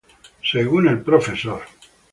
[0.41, 1.29] Según el Prof.